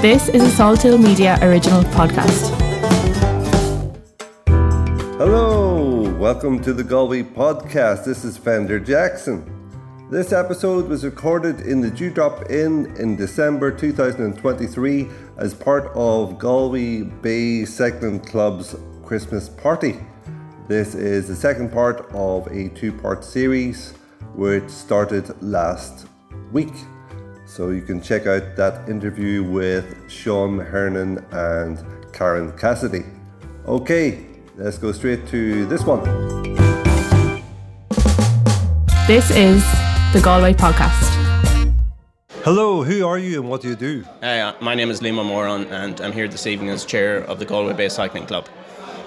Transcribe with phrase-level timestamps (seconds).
[0.00, 2.48] This is a Salthill Media original podcast.
[5.18, 8.06] Hello, welcome to the Galway podcast.
[8.06, 9.44] This is Fender Jackson.
[10.10, 15.06] This episode was recorded in the Dewdrop Inn in December 2023
[15.36, 18.74] as part of Galway Bay Cycling Club's
[19.04, 20.00] Christmas party.
[20.66, 23.92] This is the second part of a two part series
[24.34, 26.06] which started last
[26.52, 26.72] week.
[27.50, 33.02] So you can check out that interview with Sean Hernon and Karen Cassidy.
[33.66, 36.04] Okay, let's go straight to this one.
[39.08, 39.64] This is
[40.12, 41.74] the Galway Podcast.
[42.44, 44.04] Hello, who are you and what do you do?
[44.22, 47.44] Uh, my name is Liam Moran, and I'm here this evening as chair of the
[47.44, 48.48] Galway Bay Cycling Club.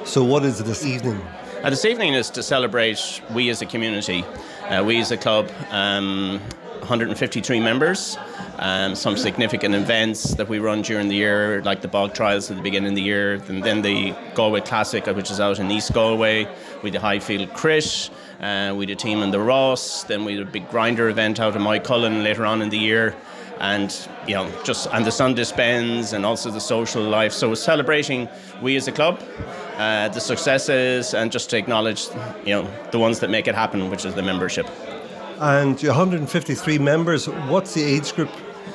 [0.03, 1.21] So, what is it this evening?
[1.63, 4.25] Uh, this evening is to celebrate we as a community,
[4.67, 6.41] uh, we as a club, um,
[6.83, 8.17] 153 members,
[8.59, 12.57] um, some significant events that we run during the year, like the bog trials at
[12.57, 15.93] the beginning of the year, and then the Galway Classic, which is out in East
[15.93, 16.47] Galway,
[16.81, 18.09] with the Highfield Crit,
[18.41, 21.55] uh, did a team in the Ross, then we did a big grinder event out
[21.55, 23.15] in Moycullen later on in the year
[23.59, 27.31] and you know just and the Sunday spends and also the social life.
[27.31, 28.27] So we're celebrating
[28.61, 29.21] we as a club,
[29.77, 32.07] uh, the successes, and just to acknowledge
[32.45, 34.67] you know the ones that make it happen, which is the membership.
[35.39, 37.27] And 153 members.
[37.27, 38.29] What's the age group?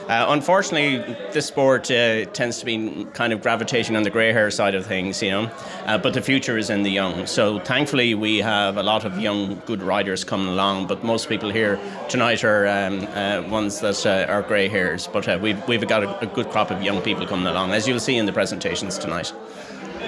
[0.09, 0.99] Uh, unfortunately,
[1.33, 4.87] this sport uh, tends to be kind of gravitating on the grey hair side of
[4.87, 5.51] things, you know.
[5.85, 7.27] Uh, but the future is in the young.
[7.27, 10.87] So thankfully, we have a lot of young, good riders coming along.
[10.87, 15.07] But most people here tonight are um, uh, ones that uh, are grey hairs.
[15.07, 17.87] But uh, we've we've got a, a good crop of young people coming along, as
[17.87, 19.33] you'll see in the presentations tonight.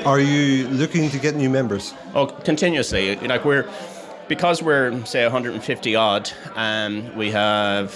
[0.06, 1.92] Are you looking to get new members?
[2.14, 3.16] Oh, continuously.
[3.16, 3.68] Like we're
[4.30, 7.92] because we're say 150 odd, um, we have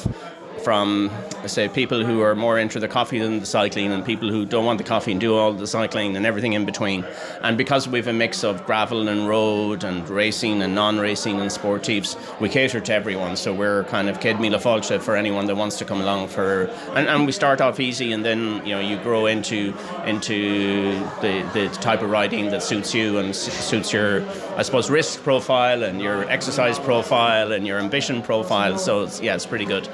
[0.62, 1.10] from
[1.48, 4.64] say people who are more into the coffee than the cycling and people who don't
[4.64, 7.04] want the coffee and do all the cycling and everything in between.
[7.42, 12.16] And because we've a mix of gravel and road and racing and non-racing and sportives
[12.40, 13.36] we cater to everyone.
[13.36, 16.64] So we're kind of céad míle fáilte for anyone that wants to come along for
[16.94, 19.74] and, and we start off easy and then you know you grow into
[20.06, 24.24] into the, the type of riding that suits you and suits your
[24.56, 28.78] I suppose risk profile and your exercise profile and your ambition profile.
[28.78, 29.88] So it's, yeah it's pretty good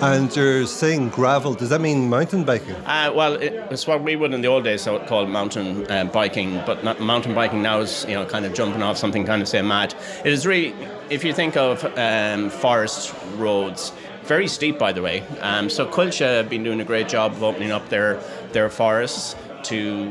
[0.00, 2.74] and you're saying gravel, does that mean mountain biking?
[2.86, 6.84] Uh, well, it's what we would in the old days call mountain uh, biking, but
[6.84, 9.62] not, mountain biking now is you know kind of jumping off something kind of say
[9.62, 9.94] mad.
[10.24, 10.74] It is really,
[11.10, 13.92] if you think of um, forest roads,
[14.22, 15.20] very steep by the way.
[15.40, 18.20] Um, so Coillte have been doing a great job of opening up their
[18.52, 20.10] their forests to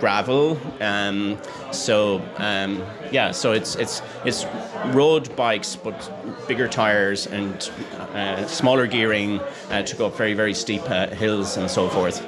[0.00, 0.58] gravel.
[0.80, 1.38] Um,
[1.72, 4.44] so um, yeah, so it's it's it's
[4.94, 6.10] road bikes, but
[6.48, 7.70] bigger tires and
[8.14, 9.40] uh, smaller gearing
[9.70, 12.20] uh, to go up very very steep uh, hills and so forth.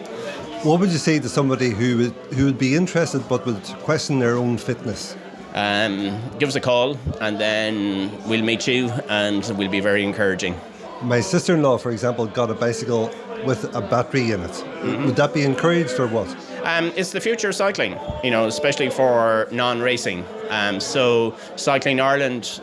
[0.64, 4.18] What would you say to somebody who would who would be interested but would question
[4.18, 5.16] their own fitness?
[5.54, 10.54] Um, give us a call, and then we'll meet you, and we'll be very encouraging.
[11.02, 13.10] My sister-in-law, for example, got a bicycle
[13.44, 14.50] with a battery in it.
[14.50, 15.06] Mm-hmm.
[15.06, 16.28] Would that be encouraged or what?
[16.64, 20.24] Um, it's the future of cycling, you know, especially for non-racing.
[20.50, 22.60] Um, so Cycling Ireland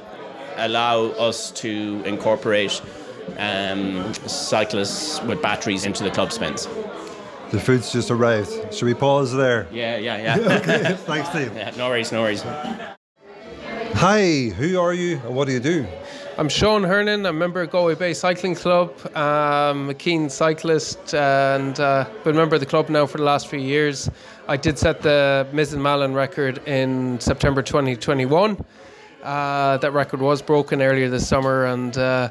[0.57, 2.81] allow us to incorporate
[3.37, 6.67] um, cyclists with batteries into the club spins.
[7.51, 8.73] The food's just arrived.
[8.73, 9.67] Should we pause there?
[9.71, 10.57] Yeah, yeah, yeah.
[10.57, 11.55] okay, thanks, Steve.
[11.55, 12.43] Yeah, no worries, no worries.
[13.97, 15.87] Hi, who are you and what do you do?
[16.37, 17.25] I'm Sean Hernon.
[17.25, 18.93] I'm a member of Galway Bay Cycling Club.
[19.15, 23.23] I'm a keen cyclist and uh, been a member of the club now for the
[23.23, 24.09] last few years.
[24.45, 28.65] I did set the Mizen Malin record in September 2021.
[29.23, 32.29] Uh, that record was broken earlier this summer, and uh,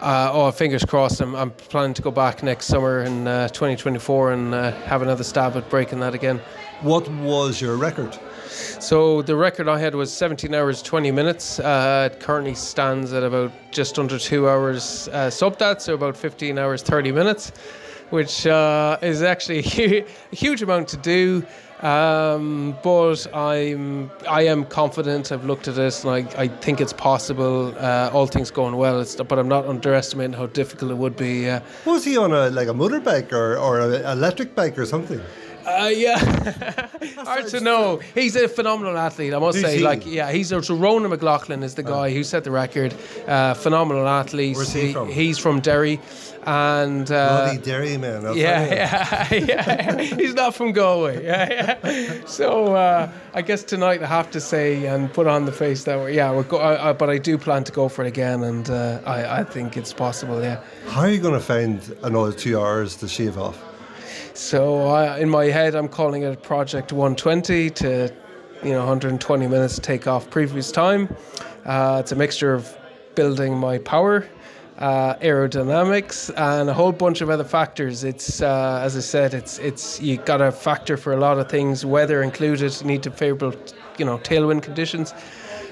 [0.00, 1.22] uh, oh, fingers crossed.
[1.22, 5.24] I'm, I'm, planning to go back next summer in uh, 2024 and uh, have another
[5.24, 6.38] stab at breaking that again.
[6.82, 8.18] What was your record?
[8.82, 11.60] So the record I had was 17 hours 20 minutes.
[11.60, 16.16] Uh, it currently stands at about just under two hours uh, sub that, so about
[16.16, 17.52] 15 hours 30 minutes,
[18.10, 19.58] which uh, is actually
[20.32, 21.46] a huge amount to do.
[21.80, 25.30] Um, but I'm I am confident.
[25.30, 27.72] I've looked at this and I, I think it's possible.
[27.78, 29.00] Uh, all things going well.
[29.00, 31.48] It's, but I'm not underestimating how difficult it would be.
[31.48, 35.20] Uh, was he on a like a motorbike or or an electric bike or something?
[35.66, 36.18] Uh, yeah,
[37.16, 37.98] hard to know.
[38.14, 39.78] He's a phenomenal athlete, I must say.
[39.78, 39.82] he?
[39.82, 42.94] Like, yeah, he's so Ronan McLaughlin is the guy who set the record.
[43.26, 44.56] Uh, phenomenal athlete.
[44.56, 45.08] Where's he from?
[45.08, 46.00] He's from Derry,
[46.44, 48.26] and uh, bloody Derry man.
[48.26, 49.46] I'll yeah, tell you.
[49.46, 50.02] yeah, yeah.
[50.02, 51.22] He's not from Galway.
[51.32, 52.24] Yeah, yeah.
[52.26, 55.96] So uh, I guess tonight I have to say and put on the face that
[55.98, 58.42] we're yeah we're go- I, I, but I do plan to go for it again,
[58.42, 60.42] and uh, I I think it's possible.
[60.42, 60.60] Yeah.
[60.88, 63.62] How are you going to find another two hours to shave off?
[64.34, 68.12] So I, in my head, I'm calling it Project 120 to,
[68.62, 71.14] you know, 120 minutes take off previous time.
[71.66, 72.74] Uh, it's a mixture of
[73.14, 74.26] building my power,
[74.78, 78.04] uh, aerodynamics, and a whole bunch of other factors.
[78.04, 81.50] It's uh, as I said, it's it's you got to factor for a lot of
[81.50, 82.82] things, weather included.
[82.84, 83.58] Need to favourable,
[83.98, 85.12] you know, tailwind conditions.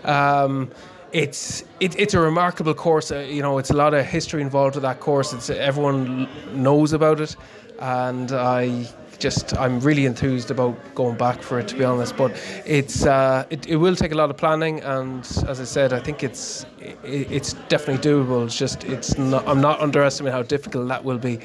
[0.05, 0.71] Um,
[1.12, 3.11] it's it, it's a remarkable course.
[3.11, 5.33] Uh, you know, it's a lot of history involved with that course.
[5.33, 7.37] It's everyone knows about it,
[7.81, 8.87] and I
[9.19, 12.17] just I'm really enthused about going back for it to be honest.
[12.17, 12.32] But
[12.65, 16.00] it's uh, it, it will take a lot of planning, and as I said, I
[16.00, 16.99] think it's it,
[17.31, 18.44] it's definitely doable.
[18.44, 21.38] It's just it's not I'm not underestimating how difficult that will be.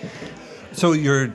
[0.71, 1.33] So you're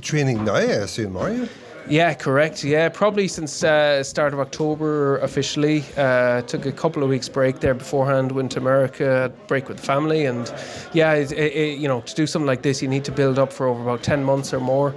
[0.00, 1.48] training now, I assume, are you?
[1.86, 2.64] Yeah, correct.
[2.64, 5.84] Yeah, probably since uh, start of October officially.
[5.96, 8.32] Uh, took a couple of weeks break there beforehand.
[8.32, 10.52] Went to America, break with the family, and
[10.94, 13.52] yeah, it, it, you know, to do something like this, you need to build up
[13.52, 14.94] for over about ten months or more.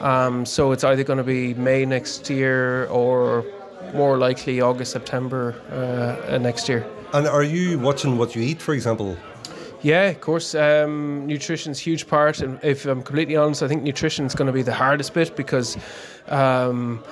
[0.00, 3.44] Um, so it's either going to be May next year or
[3.92, 6.86] more likely August, September uh, next year.
[7.12, 9.16] And are you watching what you eat, for example?
[9.82, 10.54] Yeah, of course.
[10.54, 14.52] Um, nutrition's huge part, and if I'm completely honest, I think nutrition is going to
[14.52, 15.78] be the hardest bit because
[16.28, 17.02] um,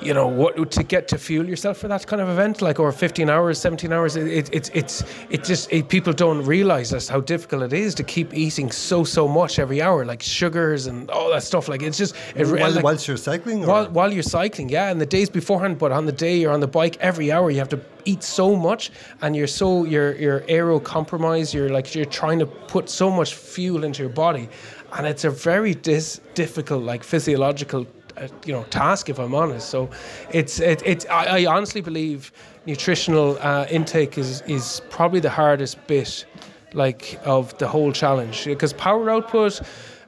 [0.00, 2.92] you know what to get to fuel yourself for that kind of event like over
[2.92, 7.08] 15 hours 17 hours it, it, it's it's it just it, people don't realize just
[7.08, 11.10] how difficult it is to keep eating so so much every hour like sugars and
[11.10, 14.22] all that stuff like it's just it, while, like, whilst you're cycling while, while you're
[14.22, 17.30] cycling yeah and the days beforehand but on the day you're on the bike every
[17.30, 18.90] hour you have to eat so much
[19.22, 23.34] and you're so you're you're aero compromised you're like you're trying to put so much
[23.34, 24.48] fuel into your body
[24.94, 29.68] and it's a very dis- difficult like physiological uh, you know task if I'm honest.
[29.68, 29.90] So
[30.30, 32.32] it's it, it I, I honestly believe
[32.66, 36.26] nutritional uh, intake is is probably the hardest bit
[36.72, 39.60] like of the whole challenge because power output.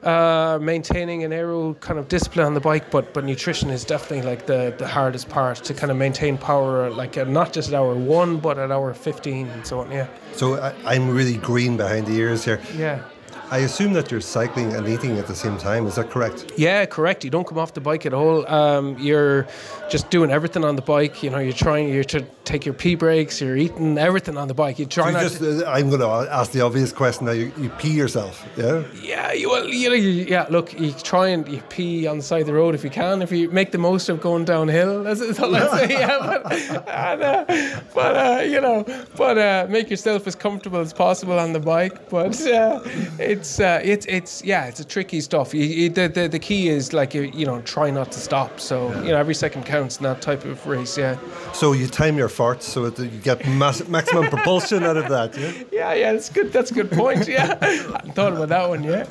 [0.03, 4.21] Uh, maintaining an aero kind of discipline on the bike, but but nutrition is definitely
[4.21, 7.73] like the, the hardest part to kind of maintain power, like uh, not just at
[7.73, 9.91] hour one, but at hour fifteen and so on.
[9.91, 10.07] Yeah.
[10.33, 12.61] So I, I'm really green behind the ears here.
[12.77, 13.01] Yeah.
[13.49, 15.87] I assume that you're cycling and eating at the same time.
[15.87, 16.51] Is that correct?
[16.57, 17.23] Yeah, correct.
[17.23, 18.45] You don't come off the bike at all.
[18.47, 19.47] Um, you're
[19.89, 21.23] just doing everything on the bike.
[21.23, 21.87] You know, you're trying.
[21.87, 23.39] You're to take your pee breaks.
[23.39, 24.79] You're eating everything on the bike.
[24.79, 25.21] You try so not.
[25.23, 27.33] Just, uh, I'm going to ask the obvious question now.
[27.33, 28.83] You, you pee yourself, yeah?
[29.01, 29.31] Yeah.
[29.33, 30.47] You, well, you know, you, yeah.
[30.49, 33.21] Look, you try and you pee on the side of the road if you can.
[33.21, 35.99] If you make the most of going downhill, that's, that's all I say.
[35.99, 37.45] Yeah, but, and, uh,
[37.93, 38.85] but uh, you know,
[39.15, 42.09] but uh, make yourself as comfortable as possible on the bike.
[42.09, 42.79] But uh,
[43.37, 45.53] it's uh, it's it's yeah, it's a tricky stuff.
[45.53, 48.59] You, you, the, the the key is like you, you know try not to stop.
[48.59, 50.97] So you know every second counts in that type of race.
[50.97, 51.17] Yeah.
[51.53, 55.37] So you time your farts so that you get mass, maximum propulsion out of that.
[55.37, 55.53] Yeah.
[55.71, 56.51] Yeah, yeah, that's good.
[56.51, 57.27] That's a good point.
[57.27, 59.09] Yeah, I hadn't thought about that one yet.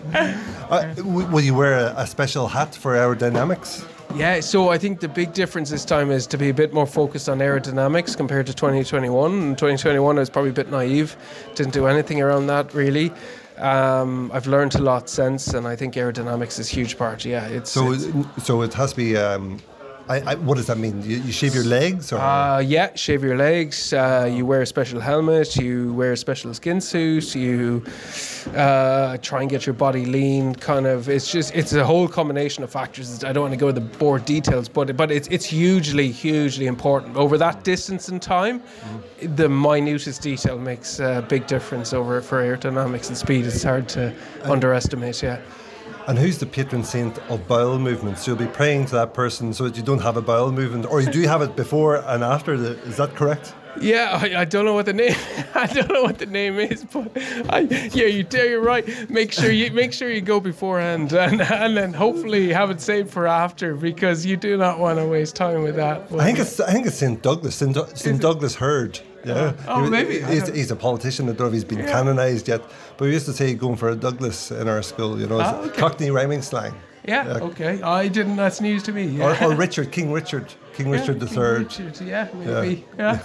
[0.69, 3.87] Uh, will you wear a, a special hat for aerodynamics?
[4.15, 6.87] Yeah, so I think the big difference this time is to be a bit more
[6.87, 9.33] focused on aerodynamics compared to 2021.
[9.33, 11.17] In 2021, I was probably a bit naive,
[11.55, 13.13] didn't do anything around that really.
[13.59, 17.25] Um, I've learned a lot since, and I think aerodynamics is a huge part.
[17.25, 19.17] Yeah, it's So, it's, it- so it has to be.
[19.17, 19.59] Um,
[20.09, 21.03] I, I, what does that mean?
[21.03, 23.93] You, you shave your legs, or Uh, yeah, shave your legs.
[23.93, 25.57] Uh, you wear a special helmet.
[25.57, 27.35] You wear a special skin suit.
[27.35, 27.83] You
[28.55, 30.55] uh, try and get your body lean.
[30.55, 33.25] Kind of, it's just it's a whole combination of factors.
[33.25, 36.67] I don't want to go into the board details, but but it's it's hugely hugely
[36.67, 38.63] important over that distance and time.
[39.21, 43.45] The minutest detail makes a big difference over for aerodynamics and speed.
[43.47, 44.15] It's hard to
[44.45, 45.23] underestimate.
[45.23, 45.41] Yeah.
[46.07, 48.23] And who's the patron saint of bowel movements?
[48.23, 50.87] So you'll be praying to that person so that you don't have a bowel movement,
[50.87, 52.57] or you do have it before and after.
[52.57, 53.55] The, is that correct?
[53.81, 55.15] Yeah, I, I don't know what the name.
[55.55, 57.11] I don't know what the name is, but
[57.51, 57.61] I,
[57.93, 59.11] yeah, you dare you're right.
[59.11, 63.11] Make sure you make sure you go beforehand, and and then hopefully have it saved
[63.11, 66.09] for after because you do not want to waste time with that.
[66.09, 67.77] But- I think it's I think it's St Douglas, St.
[67.99, 68.21] St.
[68.21, 69.01] Douglas Hurd.
[69.27, 69.53] Yeah.
[69.69, 70.21] Oh, He- maybe.
[70.23, 71.27] He's, he's a politician.
[71.29, 72.63] I don't know if he's been canonised yet,
[72.97, 75.19] but we used to say going for a Douglas in our school.
[75.21, 75.77] You know, Ah, okay.
[75.81, 76.75] Cockney rhyming slang.
[77.05, 77.45] yeah, yeah.
[77.49, 77.83] okay.
[77.83, 78.37] I didn't.
[78.37, 79.05] That's news to me.
[79.05, 79.45] Yeah.
[79.47, 81.59] Or, or Richard, King Richard, King Yeah, Richard King III.
[81.65, 82.85] Richard, yeah, maybe.
[82.99, 83.19] Yeah.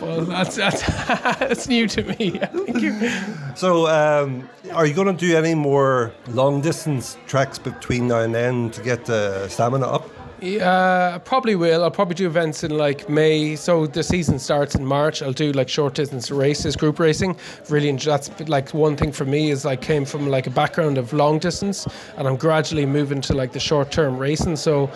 [0.00, 0.82] Well, that's that's
[1.40, 2.38] that's new to me.
[2.38, 2.92] Thank you.
[3.56, 8.34] So, um, are you going to do any more long distance treks between now and
[8.34, 10.04] then to get the stamina up?
[10.46, 11.82] Yeah, I probably will.
[11.82, 13.56] I'll probably do events in like May.
[13.56, 15.20] So the season starts in March.
[15.20, 17.36] I'll do like short distance races, group racing.
[17.68, 20.98] Really, enjoy, that's like one thing for me is I came from like a background
[20.98, 21.84] of long distance,
[22.16, 24.54] and I'm gradually moving to like the short term racing.
[24.54, 24.88] So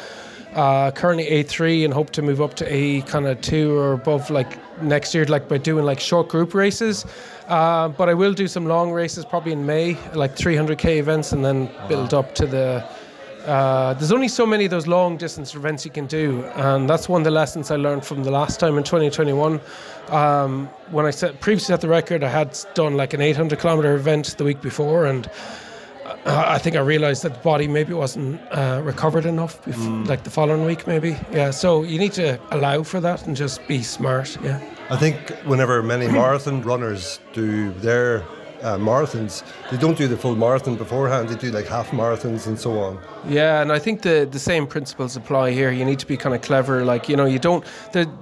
[0.54, 4.30] uh, currently A3 and hope to move up to A kind of two or above
[4.30, 7.04] like next year, like by doing like short group races.
[7.48, 11.44] Uh, but I will do some long races probably in May, like 300k events, and
[11.44, 12.88] then build up to the
[13.50, 17.08] uh, there's only so many of those long distance events you can do, and that's
[17.08, 19.60] one of the lessons I learned from the last time in 2021.
[20.08, 23.94] Um, when I set previously set the record, I had done like an 800 kilometer
[23.94, 25.28] event the week before, and
[26.26, 30.06] I think I realized that the body maybe wasn't uh, recovered enough, bef- Mm.
[30.08, 31.16] like the following week, maybe.
[31.32, 34.36] Yeah, so you need to allow for that and just be smart.
[34.44, 34.60] Yeah.
[34.90, 38.22] I think whenever many marathon runners do their
[38.62, 41.28] uh, marathons, they don't do the full marathon beforehand.
[41.28, 42.98] They do like half marathons and so on.
[43.28, 45.70] Yeah, and I think the the same principles apply here.
[45.70, 46.84] You need to be kind of clever.
[46.84, 47.64] Like you know, you don't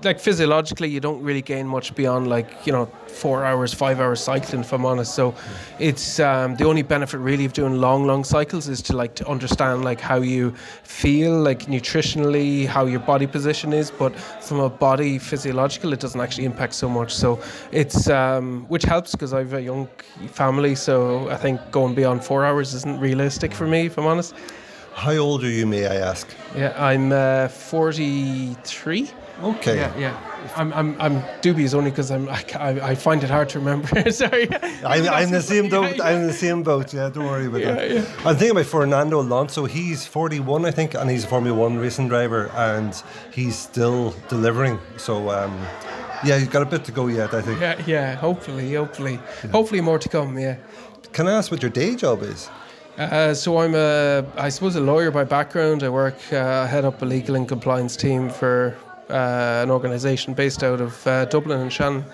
[0.03, 4.21] like physiologically, you don't really gain much beyond like you know four hours, five hours
[4.21, 4.61] cycling.
[4.61, 5.35] If I'm honest, so
[5.79, 9.29] it's um, the only benefit really of doing long, long cycles is to like to
[9.29, 10.53] understand like how you
[10.83, 13.91] feel, like nutritionally, how your body position is.
[13.91, 17.15] But from a body physiological, it doesn't actually impact so much.
[17.15, 17.41] So
[17.73, 19.89] it's um, which helps because I have a young
[20.29, 20.75] family.
[20.75, 23.87] So I think going beyond four hours isn't realistic for me.
[23.87, 24.35] If I'm honest.
[24.95, 26.27] How old are you, may I ask?
[26.57, 29.11] Yeah, I'm uh, 43.
[29.43, 29.77] Okay.
[29.77, 30.21] Yeah, yeah.
[30.57, 32.45] I'm, I'm, I'm dubious only because I'm I,
[32.91, 34.11] I, find it hard to remember.
[34.11, 34.49] Sorry.
[34.85, 35.97] I'm, I'm the same boat.
[35.97, 36.93] Yeah, I'm in the same boat.
[36.93, 37.91] Yeah, don't worry about Yeah, that.
[37.91, 38.05] yeah.
[38.25, 39.67] I'm thinking about Fernando Alonso.
[39.67, 43.01] He's 41, I think, and he's a Formula One racing driver, and
[43.33, 44.81] he's still delivering.
[44.97, 45.57] So, um,
[46.25, 47.35] yeah, you've got a bit to go yet.
[47.35, 47.61] I think.
[47.61, 48.15] yeah, yeah.
[48.17, 49.19] Hopefully, hopefully,
[49.53, 50.39] hopefully more to come.
[50.39, 50.57] Yeah.
[51.13, 52.51] Can I ask what your day job is?
[52.99, 55.83] Uh, so I'm a, I suppose, a lawyer by background.
[55.85, 58.77] I work, uh, head up a legal and compliance team for
[59.09, 62.05] uh, an organisation based out of uh, Dublin and Shannon.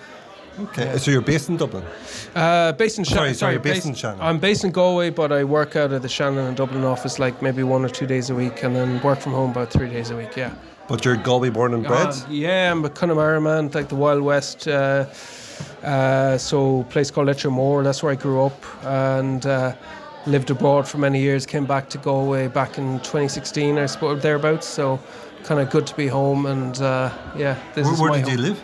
[0.59, 1.83] Okay, so you're based in Dublin.
[2.35, 3.33] Uh, based in Sorry, Shannon.
[3.35, 4.21] sorry, you're based in Shannon.
[4.21, 7.41] I'm based in Galway, but I work out of the Shannon and Dublin office like
[7.41, 10.11] maybe one or two days a week, and then work from home about three days
[10.11, 10.35] a week.
[10.37, 10.53] Yeah.
[10.87, 12.07] But you're Galway born and bred.
[12.07, 14.67] Uh, yeah, I'm a Connemara man, like the Wild West.
[14.67, 15.05] Uh,
[15.83, 19.75] uh, so, a place called Lettermore, that's where I grew up and uh,
[20.27, 21.45] lived abroad for many years.
[21.45, 24.67] Came back to Galway back in 2016, I suppose, thereabouts.
[24.67, 24.99] So,
[25.43, 26.45] kind of good to be home.
[26.45, 28.45] And uh, yeah, this where is where my did you home.
[28.45, 28.63] live?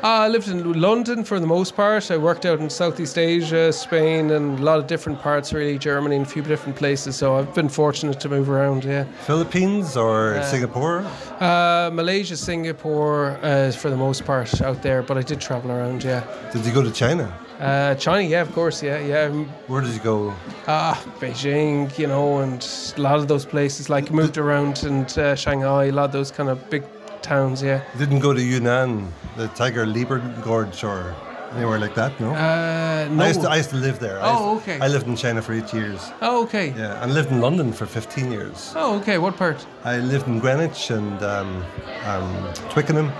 [0.00, 2.08] Uh, I lived in London for the most part.
[2.12, 6.14] I worked out in Southeast Asia, Spain, and a lot of different parts, really, Germany,
[6.14, 7.16] and a few different places.
[7.16, 9.04] So I've been fortunate to move around, yeah.
[9.26, 11.04] Philippines or Singapore?
[11.40, 16.04] Uh, Malaysia, Singapore, uh, for the most part out there, but I did travel around,
[16.04, 16.22] yeah.
[16.52, 17.36] Did you go to China?
[17.58, 19.22] Uh, China, yeah, of course, yeah, yeah.
[19.22, 20.32] Um, Where did you go?
[20.68, 22.64] Ah, Beijing, you know, and
[22.96, 26.30] a lot of those places, like moved around, and uh, Shanghai, a lot of those
[26.30, 26.84] kind of big
[27.22, 27.82] towns, yeah.
[27.98, 31.14] Didn't go to Yunnan, the Tiger Leaping Gorge or
[31.54, 32.30] anywhere like that, no?
[32.34, 33.24] Uh, no.
[33.24, 34.20] I, used to, I used to live there.
[34.20, 34.78] I Oh, used- okay.
[34.80, 36.00] I lived in China for eight years.
[36.20, 36.74] oh, okay.
[36.76, 38.72] Yeah, and lived in London for 15 years.
[38.76, 39.18] Oh, okay.
[39.18, 39.66] What part?
[39.84, 41.64] I lived in Greenwich and um,
[42.06, 43.10] um, Twickenham,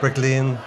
[0.00, 0.58] Brick Lane,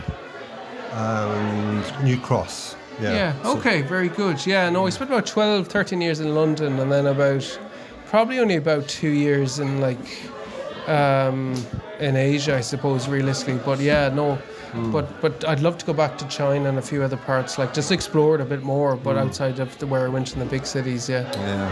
[0.93, 2.75] and New Cross.
[3.01, 3.13] Yeah.
[3.13, 4.45] Yeah, so- okay, very good.
[4.45, 7.59] Yeah, no, I spent about 12, 13 years in London and then about,
[8.07, 9.99] probably only about two years in like,
[10.87, 11.53] um,
[11.99, 13.59] in Asia, I suppose, realistically.
[13.65, 14.37] But yeah, no,
[14.71, 14.91] Hmm.
[14.91, 17.73] but but I'd love to go back to China and a few other parts, like
[17.73, 20.45] just explore it a bit more, but outside of the, where I went in the
[20.45, 21.31] big cities, yeah.
[21.33, 21.69] Yeah.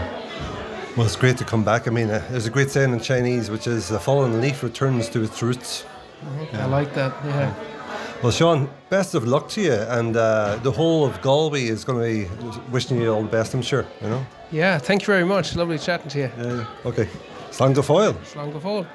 [0.96, 1.86] Well, it's great to come back.
[1.88, 5.08] I mean, uh, there's a great saying in Chinese, which is "a fallen leaf returns
[5.10, 5.84] to its roots."
[6.54, 7.52] I like that, yeah.
[8.24, 11.98] Well, Sean, best of luck to you, and uh, the whole of Galway is going
[11.98, 13.52] to be wishing you all the best.
[13.52, 13.84] I'm sure.
[14.00, 14.26] You know.
[14.50, 15.54] Yeah, thank you very much.
[15.56, 16.30] Lovely chatting to you.
[16.38, 16.66] Yeah.
[16.86, 17.06] Okay.
[17.50, 18.16] Slán go fóill.
[18.34, 18.86] Long before.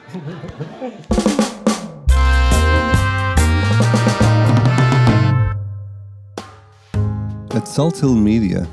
[7.55, 8.67] At Salt Hill Media,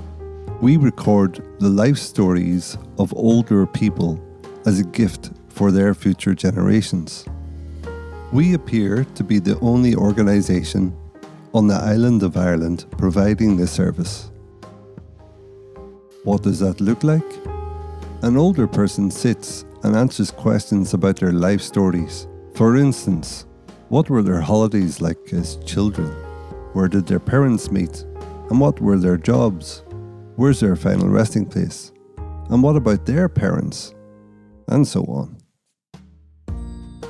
[0.62, 4.18] we record the life stories of older people
[4.64, 7.26] as a gift for their future generations.
[8.32, 10.96] We appear to be the only organisation
[11.54, 14.30] on the island of Ireland providing this service.
[16.24, 17.24] What does that look like?
[18.22, 22.26] An older person sits and answers questions about their life stories.
[22.54, 23.46] For instance,
[23.90, 26.10] what were their holidays like as children?
[26.72, 28.04] Where did their parents meet?
[28.50, 29.84] And what were their jobs?
[30.34, 31.92] Where's their final resting place?
[32.50, 33.94] And what about their parents?
[34.66, 35.38] And so on.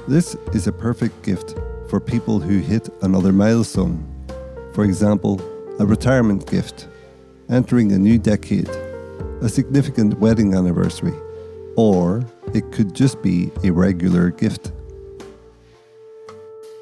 [0.09, 1.57] This is a perfect gift
[1.89, 4.07] for people who hit another milestone.
[4.73, 5.41] For example,
[5.81, 6.87] a retirement gift,
[7.49, 8.69] entering a new decade,
[9.41, 11.15] a significant wedding anniversary,
[11.75, 14.71] or it could just be a regular gift.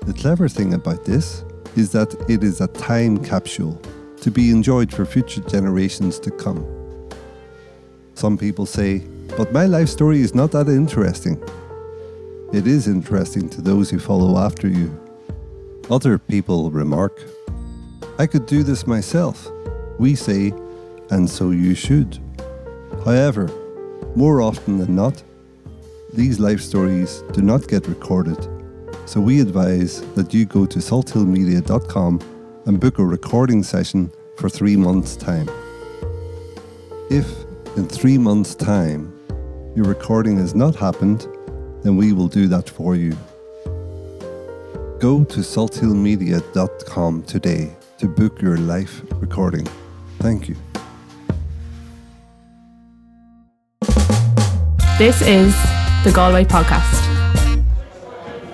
[0.03, 1.45] The clever thing about this
[1.77, 3.81] is that it is a time capsule
[4.21, 6.63] to be enjoyed for future generations to come.
[8.13, 8.99] Some people say,
[9.39, 11.43] but my life story is not that interesting.
[12.55, 14.97] It is interesting to those who follow after you.
[15.91, 17.21] Other people remark,
[18.17, 19.51] I could do this myself.
[19.99, 20.55] We say,
[21.11, 22.21] and so you should.
[23.05, 23.51] However,
[24.15, 25.21] more often than not,
[26.13, 28.39] these life stories do not get recorded,
[29.05, 32.21] so we advise that you go to salthillmedia.com
[32.67, 35.49] and book a recording session for three months' time.
[37.11, 37.27] If
[37.77, 39.13] in three months' time
[39.75, 41.27] your recording has not happened,
[41.85, 43.13] then we will do that for you.
[44.99, 49.69] Go to salthillmedia.com today to book your live recording.
[50.19, 50.57] Thank you.
[54.97, 55.55] This is
[56.05, 57.03] the Galway Podcast.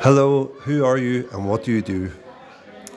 [0.00, 2.10] Hello, who are you and what do you do?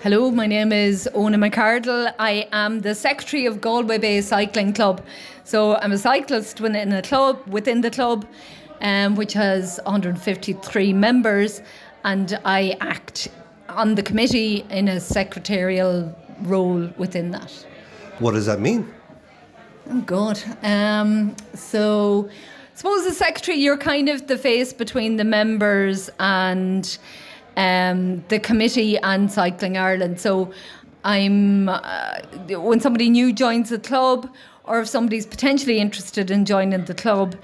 [0.02, 2.13] Hello, my name is Oonagh McArdle.
[2.18, 5.02] I am the secretary of Galway Bay Cycling Club.
[5.44, 8.25] So I'm a cyclist within a club, within the club,
[8.84, 11.62] um, which has 153 members,
[12.04, 13.30] and I act
[13.70, 17.52] on the committee in a secretarial role within that.
[18.20, 18.94] What does that mean?
[19.90, 20.42] Oh God.
[20.62, 22.30] Um, so,
[22.75, 26.98] suppose the secretary, you're kind of the face between the members and
[27.58, 30.20] um, the committee and Cycling Ireland.
[30.20, 30.52] So,
[31.06, 34.30] I'm uh, when somebody new joins the club,
[34.63, 37.36] or if somebody's potentially interested in joining the club,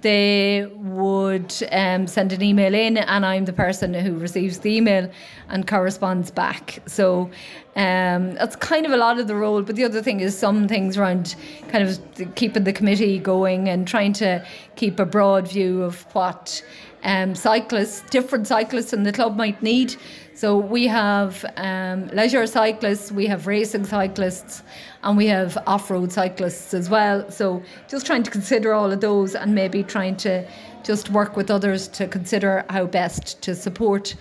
[0.00, 5.10] they would um, send an email in, and I'm the person who receives the email
[5.48, 6.80] and corresponds back.
[6.86, 7.30] So
[7.76, 9.62] um, that's kind of a lot of the role.
[9.62, 11.36] But the other thing is some things around
[11.68, 14.44] kind of keeping the committee going and trying to
[14.76, 16.62] keep a broad view of what
[17.04, 19.96] um, cyclists, different cyclists in the club might need.
[20.34, 24.62] So we have um, leisure cyclists, we have racing cyclists,
[25.02, 27.30] and we have off-road cyclists as well.
[27.30, 30.46] So just trying to consider all of those, and maybe trying to
[30.84, 34.14] just work with others to consider how best to support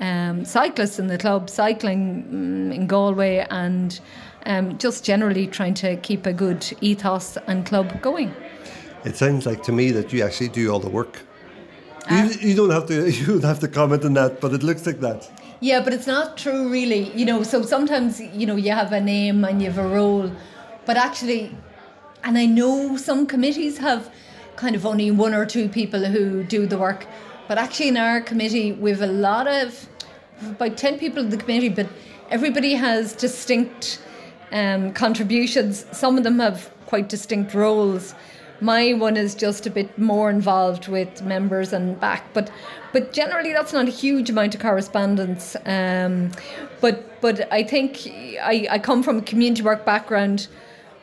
[0.00, 4.00] um, cyclists in the club, cycling mm, in Galway, and
[4.46, 8.34] um, just generally trying to keep a good ethos and club going.
[9.04, 11.20] It sounds like to me that you actually do all the work.
[12.10, 14.86] you, you don't have to you don't have to comment on that, but it looks
[14.86, 15.30] like that.
[15.60, 17.10] Yeah, but it's not true, really.
[17.16, 20.30] You know, so sometimes you know you have a name and you have a role,
[20.86, 21.56] but actually,
[22.22, 24.10] and I know some committees have
[24.56, 27.06] kind of only one or two people who do the work,
[27.48, 29.88] but actually in our committee we have a lot of
[30.42, 31.88] about ten people in the committee, but
[32.30, 34.00] everybody has distinct
[34.52, 35.86] um, contributions.
[35.90, 38.14] Some of them have quite distinct roles.
[38.60, 42.50] My one is just a bit more involved with members and back, but
[42.92, 45.56] but generally that's not a huge amount of correspondence.
[45.64, 46.32] Um,
[46.80, 47.98] but but I think
[48.42, 50.48] I, I come from a community work background.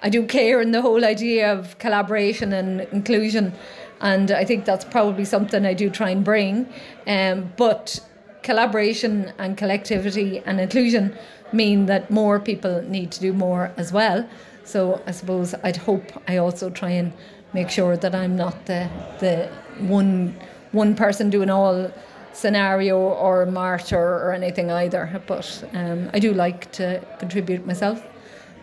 [0.02, 3.54] I do care in the whole idea of collaboration and inclusion,
[4.02, 6.68] and I think that's probably something I do try and bring.
[7.08, 8.00] Um, but
[8.44, 11.18] collaboration and collectivity and inclusion
[11.54, 14.28] mean that more people need to do more as well.
[14.64, 17.14] So I suppose I'd hope I also try and
[17.56, 18.82] make sure that I'm not the
[19.20, 20.36] the one
[20.74, 21.90] one person doing all
[22.34, 25.04] scenario or martyr or anything either.
[25.26, 27.98] But um, I do like to contribute myself,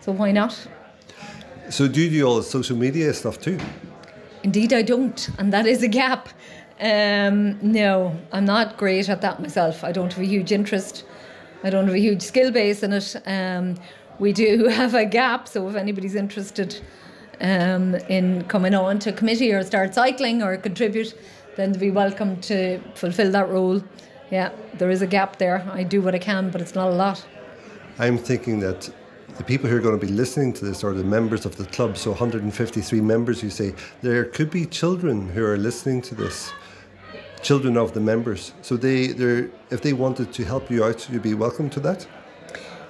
[0.01, 0.53] so why not?
[1.69, 3.57] So do you do all the social media stuff too?
[4.43, 6.29] Indeed, I don't, and that is a gap.
[6.79, 7.91] Um, no,
[8.33, 9.83] I'm not great at that myself.
[9.83, 11.05] I don't have a huge interest.
[11.63, 13.15] I don't have a huge skill base in it.
[13.25, 13.75] Um,
[14.19, 16.81] we do have a gap, so if anybody's interested
[17.41, 21.13] um, in coming on to committee or start cycling or contribute,
[21.55, 23.81] then to be welcome to fulfil that role.
[24.31, 25.67] Yeah, there is a gap there.
[25.71, 27.25] I do what I can, but it's not a lot.
[27.99, 28.89] I'm thinking that
[29.37, 31.65] the people who are going to be listening to this are the members of the
[31.65, 31.97] club.
[31.97, 36.51] So 153 members, you say there could be children who are listening to this,
[37.41, 38.53] children of the members.
[38.61, 42.07] So they, they're, if they wanted to help you out, you'd be welcome to that.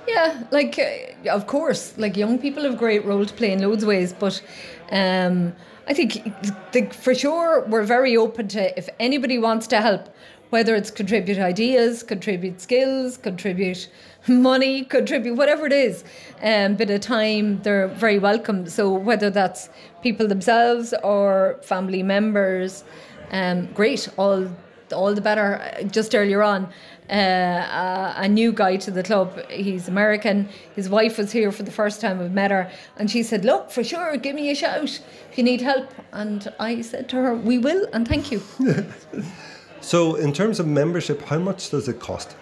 [0.08, 3.84] Yeah, like uh, of course, like young people have great role to play in loads
[3.84, 4.42] of ways, but
[4.92, 5.54] um,
[5.88, 6.24] I think
[6.72, 10.10] the, for sure we're very open to if anybody wants to help,
[10.50, 13.88] whether it's contribute ideas, contribute skills, contribute
[14.28, 16.04] money, contribute whatever it is,
[16.42, 18.68] um, bit of time, they're very welcome.
[18.68, 19.70] So whether that's
[20.02, 22.84] people themselves or family members,
[23.32, 24.50] um, great, all
[24.92, 25.62] all the better.
[25.92, 26.66] Just earlier on,
[27.10, 29.40] uh, a, a, new guy to the club.
[29.50, 30.50] He's American.
[30.76, 32.20] His wife was here for the first time.
[32.20, 35.44] I've met her, and she said, "Look, for sure, give me a shout if you
[35.44, 38.42] need help." And I said to her, "We will, and thank you."
[39.82, 42.36] so, in terms of membership, how much does it cost?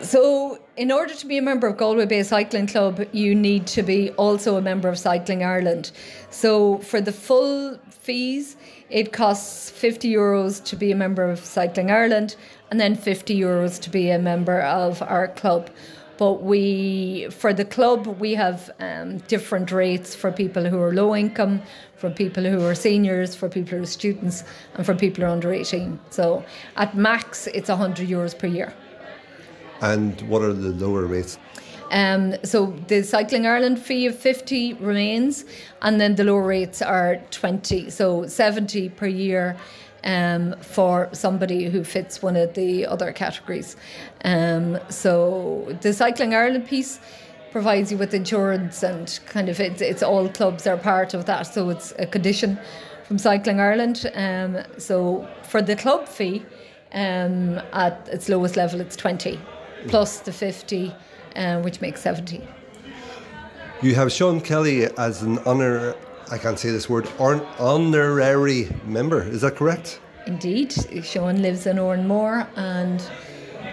[0.00, 3.82] So, in order to be a member of Galway Bay Cycling Club, you need to
[3.82, 5.92] be also a member of Cycling Ireland.
[6.30, 8.56] So, for the full fees,
[8.94, 12.36] it costs 50 euros to be a member of Cycling Ireland
[12.70, 15.68] and then 50 euros to be a member of our club.
[16.16, 21.16] But we, for the club, we have um, different rates for people who are low
[21.16, 21.60] income,
[21.96, 25.32] for people who are seniors, for people who are students, and for people who are
[25.32, 25.98] under 18.
[26.10, 26.44] So
[26.76, 28.72] at max, it's 100 euros per year.
[29.80, 31.36] And what are the lower rates?
[31.94, 35.44] Um, so the Cycling Ireland fee of 50 remains,
[35.80, 39.56] and then the lower rates are 20, so 70 per year
[40.02, 43.76] um, for somebody who fits one of the other categories.
[44.24, 46.98] Um, so the Cycling Ireland piece
[47.52, 51.42] provides you with insurance and kind of it's, it's all clubs are part of that,
[51.42, 52.58] so it's a condition
[53.04, 54.10] from Cycling Ireland.
[54.14, 56.44] Um, so for the club fee,
[56.92, 59.38] um, at its lowest level, it's 20
[59.86, 60.92] plus the 50
[61.36, 62.46] uh, which makes 70.
[63.82, 65.94] You have Sean Kelly as an honor,
[66.30, 70.00] I can't say this word, hon- honorary member, is that correct?
[70.26, 70.72] Indeed,
[71.04, 73.02] Sean lives in Oranmore and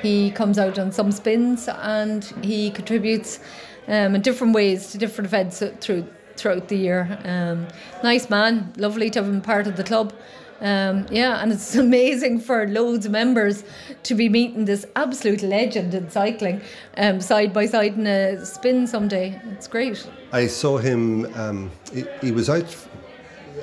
[0.01, 3.39] he comes out on some spins and he contributes
[3.87, 7.19] um, in different ways to different events through throughout the year.
[7.23, 7.67] Um,
[8.03, 10.13] nice man, lovely to have him part of the club.
[10.61, 13.63] Um, yeah, and it's amazing for loads of members
[14.03, 16.61] to be meeting this absolute legend in cycling
[16.97, 19.41] um, side by side in a spin someday.
[19.51, 20.07] It's great.
[20.31, 22.75] I saw him, um, he, he was out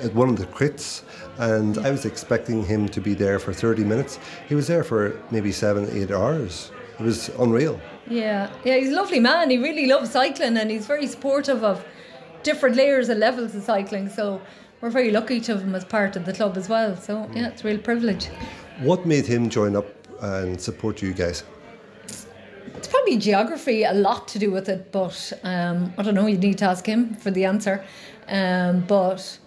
[0.01, 1.03] at one of the crits
[1.37, 4.19] and I was expecting him to be there for 30 minutes.
[4.47, 6.71] He was there for maybe seven, eight hours.
[6.99, 7.79] It was unreal.
[8.07, 9.49] Yeah, yeah, he's a lovely man.
[9.49, 11.83] He really loves cycling and he's very supportive of
[12.43, 14.09] different layers and levels of cycling.
[14.09, 14.41] So
[14.81, 16.95] we're very lucky to have him as part of the club as well.
[16.95, 18.27] So yeah, it's a real privilege.
[18.79, 19.87] What made him join up
[20.21, 21.43] and support you guys?
[22.75, 26.27] It's probably geography, a lot to do with it, but um, I don't know.
[26.27, 27.83] You need to ask him for the answer.
[28.29, 29.37] Um, but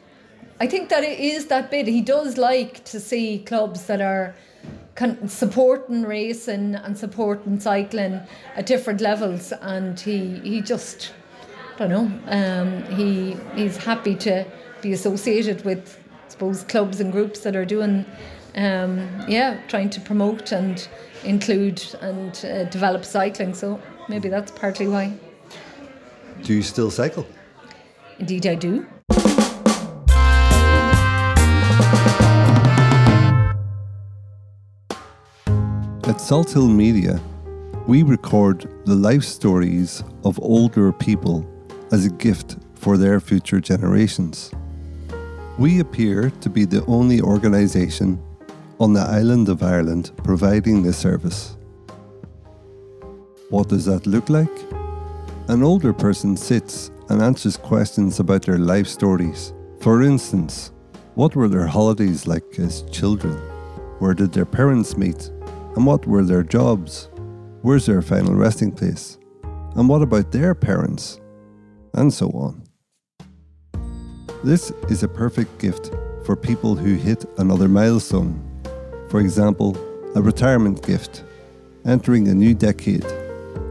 [0.61, 1.87] I think that it is that bit.
[1.87, 4.35] He does like to see clubs that are
[5.27, 8.21] supporting racing and supporting cycling
[8.55, 11.13] at different levels, and he he just
[11.75, 12.11] I don't know.
[12.27, 14.45] Um, he he's happy to
[14.83, 18.05] be associated with, I suppose, clubs and groups that are doing,
[18.57, 20.87] um, yeah, trying to promote and
[21.25, 23.55] include and uh, develop cycling.
[23.55, 25.15] So maybe that's partly why.
[26.43, 27.27] Do you still cycle?
[28.19, 28.87] Indeed, I do.
[36.05, 37.21] At Salthill Media,
[37.87, 41.49] we record the life stories of older people
[41.93, 44.53] as a gift for their future generations.
[45.59, 48.23] We appear to be the only organisation
[48.81, 51.57] on the island of Ireland providing this service.
[53.51, 54.51] What does that look like?
[55.49, 59.53] An older person sits and answers questions about their life stories.
[59.81, 60.73] For instance,
[61.17, 63.37] what were their holidays like as children?
[63.99, 65.31] Where did their parents meet?
[65.77, 67.11] And what were their jobs?
[67.61, 69.19] Where's their final resting place?
[69.77, 71.21] And what about their parents?
[71.93, 72.63] And so on.
[74.45, 75.93] This is a perfect gift
[76.25, 78.43] for people who hit another milestone.
[79.09, 79.77] For example,
[80.17, 81.23] a retirement gift,
[81.85, 83.05] entering a new decade,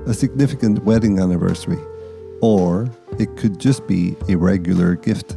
[0.06, 1.80] a significant wedding anniversary,
[2.40, 5.36] or it could just be a regular gift.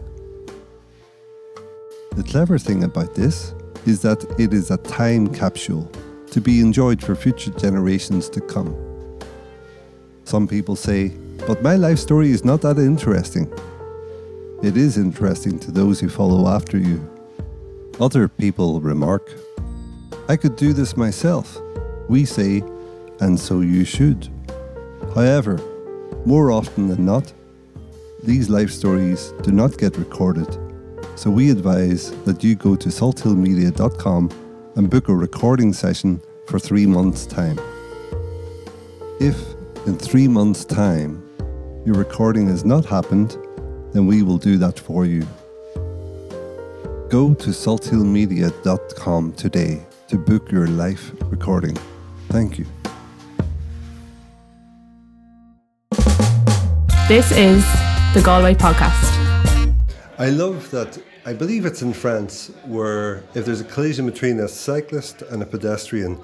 [2.13, 3.55] The clever thing about this
[3.87, 5.91] is that it is a time capsule
[6.31, 8.73] to be enjoyed for future generations to come.
[10.23, 11.09] Some people say,
[11.45, 13.53] but my life story is not that interesting.
[14.65, 16.99] It is interesting to those who follow after you.
[18.01, 19.31] Other people remark,
[20.27, 21.59] I could do this myself.
[22.09, 22.65] We say,
[23.21, 24.31] and so you should.
[25.15, 25.61] However,
[26.25, 27.31] more often than not,
[28.23, 30.49] these life stories do not get recorded,
[31.15, 34.31] so we advise that you go to salthillmedia.com
[34.77, 37.59] and book a recording session for three months' time.
[39.21, 39.37] If,
[39.87, 41.23] in three months' time,
[41.85, 43.37] your recording has not happened,
[43.95, 45.23] then we will do that for you.
[47.09, 51.79] Go to salthillmedia.com today to book your live recording.
[52.29, 52.67] Thank you.
[57.07, 57.65] This is
[58.15, 59.13] the Galway Podcast.
[60.19, 61.01] I love that.
[61.25, 65.47] I believe it's in France where if there's a collision between a cyclist and a
[65.47, 66.21] pedestrian,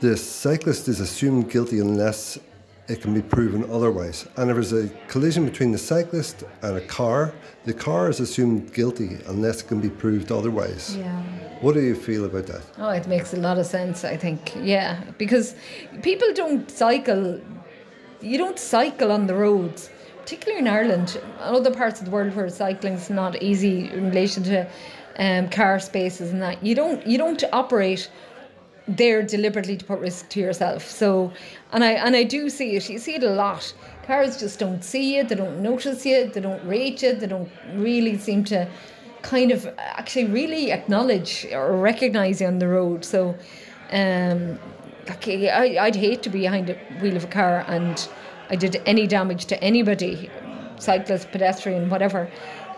[0.00, 2.38] the cyclist is assumed guilty unless
[2.90, 4.26] it can be proven otherwise.
[4.36, 7.32] And if there's a collision between the cyclist and a car,
[7.64, 10.96] the car is assumed guilty unless it can be proved otherwise.
[10.96, 11.22] Yeah.
[11.60, 12.62] What do you feel about that?
[12.78, 14.56] Oh, it makes a lot of sense, I think.
[14.56, 15.54] Yeah, because
[16.02, 17.40] people don't cycle,
[18.20, 22.34] you don't cycle on the roads, particularly in Ireland, and other parts of the world
[22.34, 24.68] where cycling is not easy in relation to
[25.18, 26.64] um, car spaces and that.
[26.64, 28.10] You don't, you don't operate
[28.96, 30.88] there deliberately to put risk to yourself.
[30.88, 31.32] So,
[31.72, 32.88] and I and I do see it.
[32.88, 33.72] You see it a lot.
[34.06, 35.24] Cars just don't see you.
[35.24, 36.28] They don't notice you.
[36.28, 37.14] They don't rate you.
[37.14, 38.68] They don't really seem to
[39.22, 43.04] kind of actually really acknowledge or recognize you on the road.
[43.04, 43.36] So,
[43.92, 44.58] um,
[45.08, 48.08] I, I'd hate to be behind the wheel of a car and
[48.48, 50.30] I did any damage to anybody,
[50.78, 52.30] cyclist, pedestrian, whatever.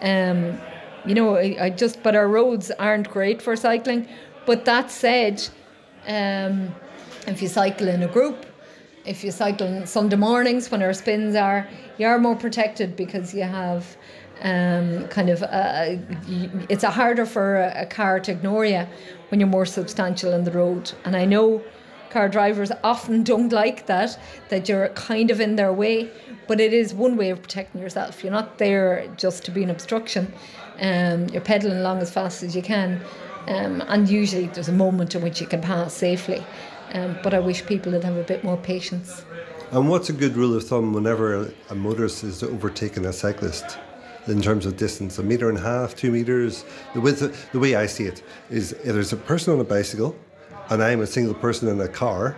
[0.02, 0.60] Um,
[1.06, 4.08] you know, I, I just, but our roads aren't great for cycling.
[4.44, 5.48] But that said,
[6.06, 6.74] um,
[7.26, 8.46] if you cycle in a group,
[9.04, 13.34] if you cycle on Sunday mornings when our spins are, you are more protected because
[13.34, 13.96] you have
[14.42, 15.96] um, kind of uh,
[16.68, 18.86] it's a harder for a, a, car to ignore you
[19.28, 20.92] when you're more substantial on the road.
[21.04, 21.62] And I know
[22.10, 26.10] car drivers often don't like that that you're kind of in their way,
[26.48, 28.24] but it is one way of protecting yourself.
[28.24, 30.32] You're not there just to be an obstruction.
[30.80, 33.00] Um, you're pedaling along as fast as you can,
[33.48, 36.44] um, and usually there's a moment in which you can pass safely.
[36.94, 39.24] Um, but I wish people would have a bit more patience.
[39.70, 43.78] And what's a good rule of thumb whenever a motorist is overtaking a cyclist?
[44.26, 46.64] in terms of distance, a meter and a half, two meters.
[46.94, 50.14] The, width, the way I see it is if there's a person on a bicycle
[50.70, 52.36] and I'm a single person in a car,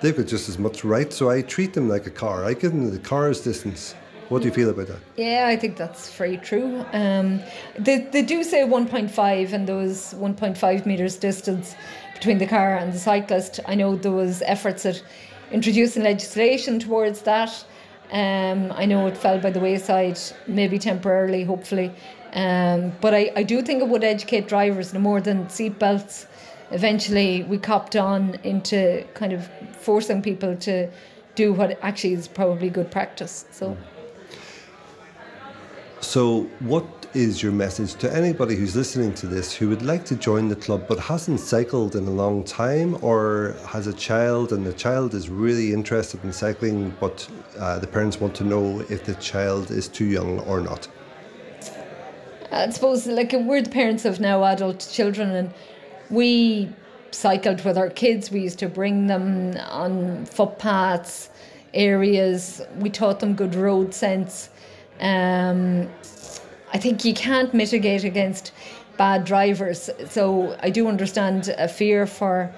[0.00, 1.12] they've got just as much right.
[1.12, 2.44] So I treat them like a car.
[2.44, 3.94] I give them the car's distance.
[4.28, 4.98] What do you feel about that?
[5.16, 6.84] Yeah, I think that's very true.
[6.92, 7.40] Um,
[7.78, 11.74] they, they do say 1.5 and those 1.5 meters distance
[12.12, 13.60] between the car and the cyclist.
[13.66, 15.02] I know there was efforts at
[15.50, 17.64] introducing legislation towards that.
[18.12, 21.90] Um, I know it fell by the wayside, maybe temporarily, hopefully.
[22.34, 26.26] Um, but I, I do think it would educate drivers no more than seatbelts.
[26.70, 30.90] Eventually, we copped on into kind of forcing people to
[31.34, 33.46] do what actually is probably good practice.
[33.52, 33.74] So.
[36.00, 40.14] So, what is your message to anybody who's listening to this who would like to
[40.14, 44.64] join the club but hasn't cycled in a long time or has a child and
[44.64, 49.04] the child is really interested in cycling but uh, the parents want to know if
[49.04, 50.86] the child is too young or not?
[52.52, 55.54] I suppose, like, we're the parents of now adult children and
[56.10, 56.68] we
[57.10, 58.30] cycled with our kids.
[58.30, 61.30] We used to bring them on footpaths,
[61.74, 62.62] areas.
[62.76, 64.50] We taught them good road sense.
[65.00, 65.88] Um,
[66.72, 68.52] I think you can't mitigate against
[68.96, 69.88] bad drivers.
[70.08, 72.52] So I do understand a fear for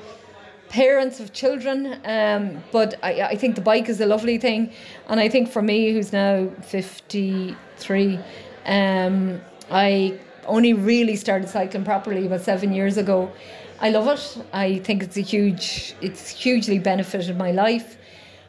[0.68, 4.72] parents of children, um, but I, I think the bike is a lovely thing.
[5.09, 8.18] And I think for me, who's now 53,
[8.66, 13.31] um, I only really started cycling properly about seven years ago.
[13.81, 14.44] I love it.
[14.53, 17.96] I think it's a huge, it's hugely benefited my life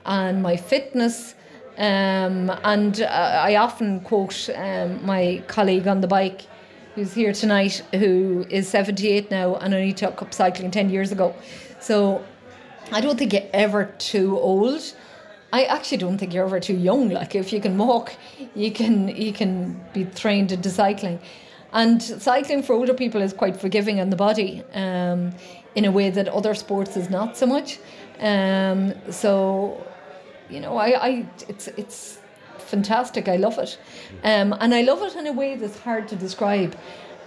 [0.06, 1.36] and my fitness.
[1.82, 6.44] Um, and uh, I often quote um, my colleague on the bike
[6.94, 11.34] who's here tonight, who is 78 now and only took up cycling 10 years ago.
[11.80, 12.24] So
[12.92, 14.94] I don't think you're ever too old.
[15.52, 17.10] I actually don't think you're ever too young.
[17.10, 18.16] Like if you can walk,
[18.54, 21.20] you can you can be trained into cycling,
[21.74, 25.34] and cycling for older people is quite forgiving on the body, um,
[25.76, 27.80] in a way that other sports is not so much.
[28.20, 29.86] Um, so
[30.52, 32.20] you know, I, I it's it's
[32.58, 33.28] fantastic.
[33.28, 33.78] I love it,
[34.24, 36.76] um, and I love it in a way that's hard to describe.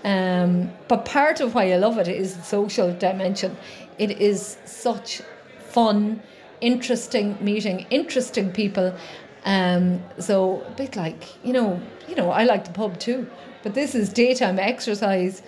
[0.05, 3.57] Um, but part of why I love it is the social dimension.
[3.99, 5.23] It is such
[5.59, 6.23] fun,
[6.61, 8.95] interesting meeting, interesting people.
[9.47, 13.27] Um, so a bit like you know, you know, I like the pub too,
[13.63, 15.43] but this is daytime exercise,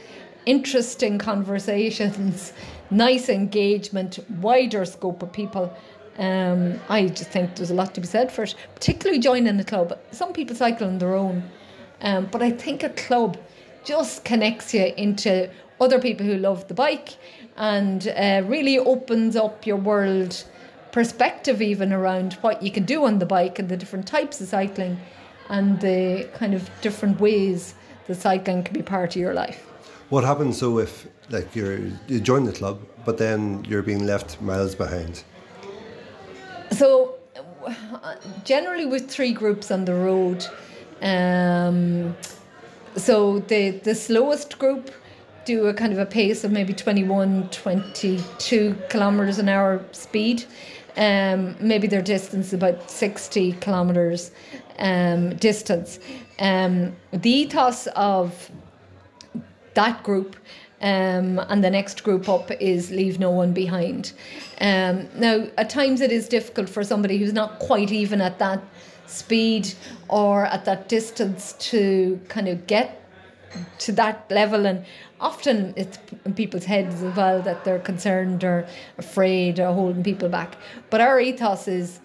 [0.46, 2.52] interesting conversations,
[2.90, 5.72] nice engagement, wider scope of people.
[6.18, 9.64] Um, I just think there's a lot to be said for it, particularly joining a
[9.64, 9.98] club.
[10.12, 11.42] Some people cycle on their own,
[12.00, 13.36] um, but I think a club
[13.84, 15.50] just connects you into
[15.80, 17.10] other people who love the bike
[17.56, 20.44] and uh, really opens up your world
[20.92, 24.48] perspective even around what you can do on the bike and the different types of
[24.48, 24.98] cycling
[25.50, 27.74] and the kind of different ways
[28.06, 29.66] that cycling can be part of your life.
[30.08, 34.40] What happens so if like you're you join the club but then you're being left
[34.40, 35.22] miles behind?
[36.70, 37.16] So,
[38.44, 40.46] generally, with three groups on the road,
[41.02, 42.16] um,
[42.96, 44.90] so the the slowest group
[45.46, 50.44] do a kind of a pace of maybe 21, 22 kilometers an hour speed.
[50.96, 54.32] Um, maybe their distance is about 60 kilometers
[54.78, 56.00] um, distance.
[56.38, 58.50] Um, the ethos of
[59.74, 60.36] that group
[60.80, 64.12] um, and the next group up is leave no one behind.
[64.60, 68.62] Um, now, at times it is difficult for somebody who's not quite even at that
[69.06, 69.72] speed
[70.08, 73.02] or at that distance to kind of get
[73.78, 74.84] to that level and
[75.20, 78.66] often it's in people's heads as well that they're concerned or
[78.98, 80.56] afraid or holding people back
[80.90, 82.00] but our ethos is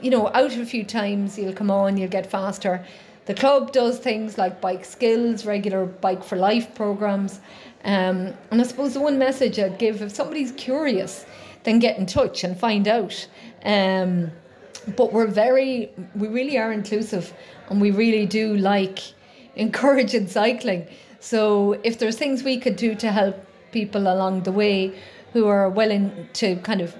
[0.00, 2.84] you know out a few times you'll come on you'll get faster
[3.26, 7.40] the club does things like bike skills regular bike for life programs
[7.84, 11.26] um, and i suppose the one message i'd give if somebody's curious
[11.64, 13.26] then get in touch and find out.
[13.64, 14.30] Um,
[14.96, 17.32] but we're very we really are inclusive
[17.68, 19.00] and we really do like
[19.56, 20.86] encouraging cycling.
[21.20, 23.36] So if there's things we could do to help
[23.72, 24.92] people along the way
[25.32, 26.94] who are willing to kind of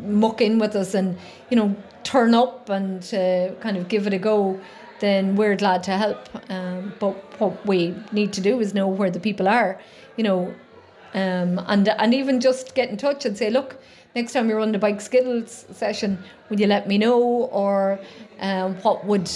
[0.00, 1.18] muck in with us and
[1.50, 4.58] you know turn up and uh, kind of give it a go
[5.00, 9.10] then we're glad to help um, but what we need to do is know where
[9.10, 9.80] the people are
[10.16, 10.54] you know
[11.14, 13.78] um, and and even just get in touch and say look
[14.16, 17.22] next time you run the bike skills session, would you let me know?
[17.52, 18.00] Or
[18.40, 19.30] um, what would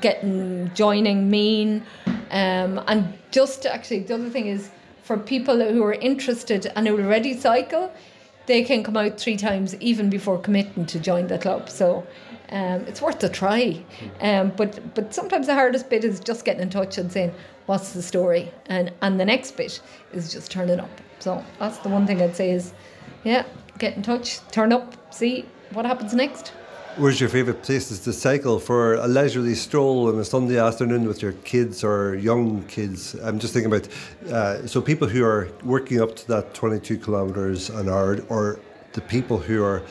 [0.00, 1.84] getting joining mean?
[2.30, 4.70] Um, and just actually, the other thing is
[5.02, 7.92] for people who are interested and already cycle,
[8.46, 11.68] they can come out three times even before committing to join the club.
[11.68, 12.06] So
[12.52, 13.82] um, it's worth a try.
[14.20, 17.34] Um, but but sometimes the hardest bit is just getting in touch and saying
[17.66, 19.80] what's the story, and and the next bit
[20.12, 21.00] is just turning up.
[21.18, 22.74] So that's the one thing I'd say is,
[23.24, 23.44] yeah,
[23.78, 26.52] get in touch, turn up, see what happens next.
[26.96, 31.22] Where's your favourite places to cycle for a leisurely stroll on a Sunday afternoon with
[31.22, 33.14] your kids or young kids?
[33.14, 33.88] I'm just thinking about
[34.30, 38.60] uh, so people who are working up to that 22 kilometres an hour, or
[38.92, 39.82] the people who are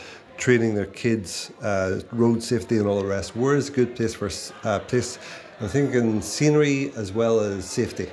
[0.41, 3.36] training their kids, uh, road safety and all the rest.
[3.36, 4.30] Where is a good place for
[4.67, 5.19] uh, place?
[5.62, 8.10] I'm thinking scenery as well as safety.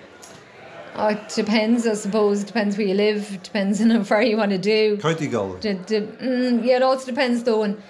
[0.94, 2.42] Oh, it depends, I suppose.
[2.42, 3.32] It Depends where you live.
[3.32, 4.98] It Depends on how far you want to do.
[4.98, 5.58] County Galway.
[5.60, 7.82] D- d- mm, yeah, it also depends though on,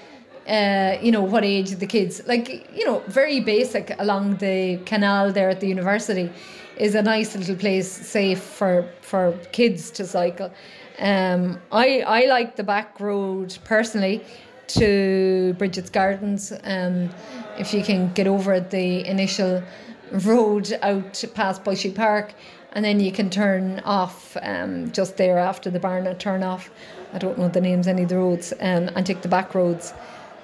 [0.47, 2.23] uh, you know, what age the kids.
[2.27, 6.31] Like, you know, very basic along the canal there at the university
[6.77, 10.53] is a nice little place, safe for for kids to cycle.
[10.99, 14.25] Um, I I like the back road personally
[14.69, 16.53] to Brigit's Gardens.
[16.65, 17.11] Um,
[17.59, 19.63] if you can get over the initial
[20.11, 22.35] road out past Bushy Park
[22.73, 26.71] and then you can turn off um, just there after the Barna turn off.
[27.13, 29.95] I don't know the names any of the roads um, and take the back roads.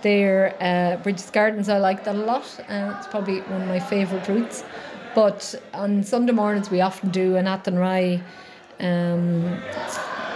[0.03, 2.45] There, uh, Brigit's Gardens, I like that a lot.
[2.69, 4.65] Uh, it's probably one of my favourite routes.
[5.15, 8.21] But on Sunday mornings, we often do an Athenry
[8.81, 9.63] um,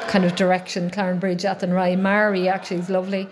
[0.08, 1.94] kind of direction, Clarenbridge, Athenry.
[1.96, 3.28] Maree actually is lovely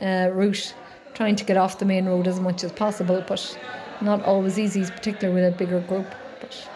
[0.00, 0.74] uh, route,
[1.14, 3.58] trying to get off the main road as much as possible, but
[4.00, 6.06] not always easy, particularly with a bigger group.
[6.40, 6.68] But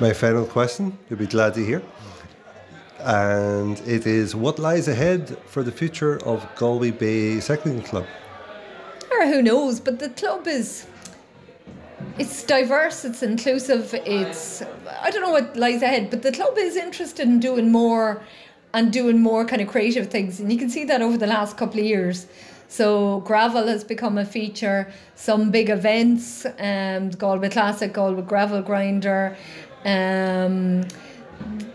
[0.00, 1.82] my final question, you'll be glad to hear.
[3.00, 8.06] And it is what lies ahead for the future of Galway Bay Cycling Club?
[9.10, 10.86] Or who knows, but the club is
[12.18, 14.62] it's diverse, it's inclusive, it's
[15.02, 18.22] I don't know what lies ahead, but the club is interested in doing more
[18.76, 20.38] and doing more kind of creative things.
[20.38, 22.26] And you can see that over the last couple of years.
[22.68, 24.92] So gravel has become a feature.
[25.14, 29.34] Some big events, um, Galway Classic, Galway Gravel Grinder,
[29.86, 30.84] um,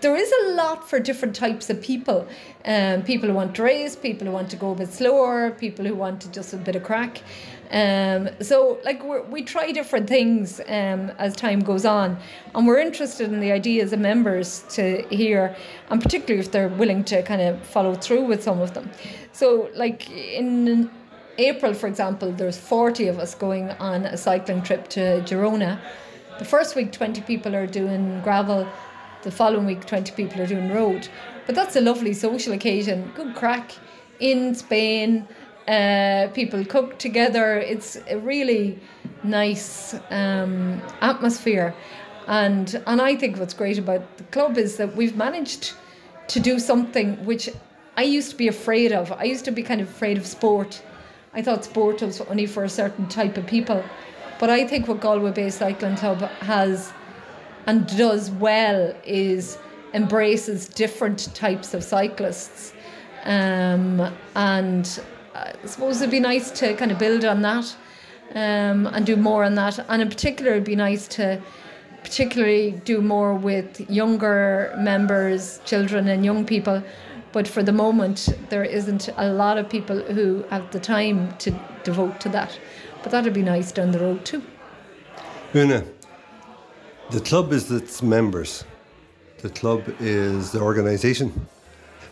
[0.02, 2.28] there is a lot for different types of people.
[2.66, 5.86] Um, people who want to race, people who want to go a bit slower, people
[5.86, 7.22] who want to just a bit of crack.
[7.71, 12.17] Um, so, like, we try different things um, as time goes on,
[12.53, 15.55] and we're interested in the ideas of members to hear,
[15.89, 18.91] and particularly if they're willing to kind of follow through with some of them.
[19.31, 20.91] So, like in
[21.38, 25.79] April, for example, there's 40 of us going on a cycling trip to Girona
[26.41, 28.67] the first week, 20 people are doing gravel.
[29.21, 31.07] The following week, 20 people are doing road.
[31.45, 33.12] But that's a lovely social occasion.
[33.15, 33.75] Good crack
[34.19, 35.27] in Spain.
[35.67, 37.58] Uh, people cook together.
[37.58, 38.80] It's a really
[39.24, 41.74] nice um, atmosphere.
[42.28, 45.74] And, and I think what's great about the club is that we've managed
[46.28, 47.50] to do something which
[47.97, 49.12] I used to be afraid of.
[49.12, 50.82] I used to be kind of afraid of sport.
[51.34, 53.84] I thought sport was only for a certain type of people.
[54.39, 56.91] But I think what Galway Bay Cycling Club has
[57.67, 59.58] and does well is
[59.93, 62.74] embraces different types of cyclists.
[63.24, 65.00] Um, and
[65.34, 67.76] I suppose it'd be nice to kind of build on that
[68.36, 69.80] um, and do more on that.
[69.89, 71.41] And in particular, it'd be nice to
[72.03, 76.84] particularly do more with younger members, children, and young people.
[77.32, 81.51] But for the moment, there isn't a lot of people who have the time to
[81.84, 82.60] devote to that.
[83.03, 84.43] But that'd be nice down the road too.
[85.53, 85.88] Oonagh,
[87.12, 88.66] the club is its members.
[89.39, 91.47] The club is the organisation.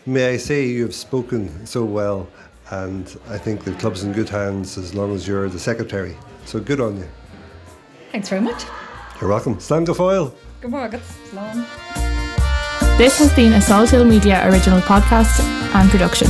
[0.06, 2.26] May I say you have spoken so well,
[2.70, 6.16] and I think the club's in good hands as long as you're the secretary.
[6.44, 7.08] So good on you.
[8.12, 8.64] Thanks very much.
[9.20, 9.58] You're welcome.
[9.60, 10.34] Stand foil.
[10.60, 11.00] Go mágad
[11.30, 11.66] slán.
[12.98, 15.40] This has been a Salthill Media original podcast
[15.74, 16.28] and production.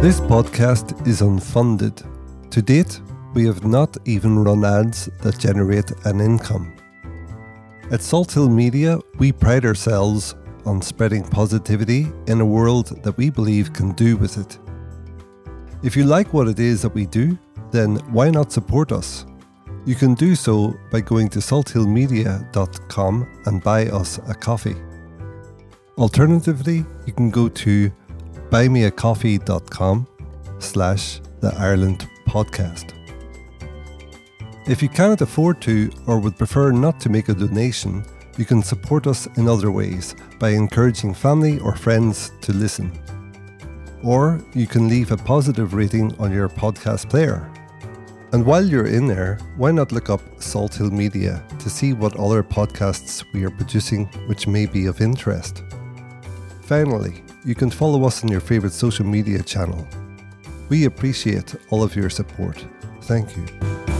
[0.00, 2.04] This podcast is unfunded.
[2.50, 3.00] To date,
[3.34, 6.77] we have not even run ads that generate an income.
[7.90, 10.34] At Salthill Media, we pride ourselves
[10.66, 14.58] on spreading positivity in a world that we believe can do with it.
[15.82, 17.38] If you like what it is that we do,
[17.70, 19.24] then why not support us?
[19.86, 24.76] You can do so by going to salthillmedia.com and buy us a coffee.
[25.96, 27.90] Alternatively, you can go to
[28.50, 30.06] buymeacoffee.com
[30.58, 32.97] slash the Ireland podcast.
[34.68, 38.04] If you cannot afford to or would prefer not to make a donation,
[38.36, 42.92] you can support us in other ways by encouraging family or friends to listen.
[44.04, 47.50] Or you can leave a positive rating on your podcast player.
[48.32, 52.42] And while you're in there, why not look up Salthill Media to see what other
[52.42, 55.64] podcasts we are producing which may be of interest?
[56.60, 59.88] Finally, you can follow us on your favourite social media channel.
[60.68, 62.62] We appreciate all of your support.
[63.00, 63.97] Thank you.